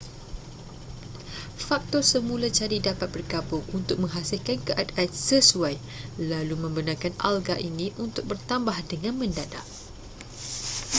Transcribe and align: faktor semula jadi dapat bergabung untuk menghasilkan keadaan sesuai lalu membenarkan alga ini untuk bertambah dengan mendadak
faktor 1.67 2.01
semula 2.13 2.47
jadi 2.59 2.77
dapat 2.89 3.07
bergabung 3.21 3.61
untuk 3.77 3.97
menghasilkan 4.03 4.57
keadaan 4.67 5.05
sesuai 5.27 5.75
lalu 6.33 6.55
membenarkan 6.63 7.13
alga 7.29 7.53
ini 7.69 7.87
untuk 8.05 8.23
bertambah 8.33 8.77
dengan 8.91 9.13
mendadak 9.21 9.65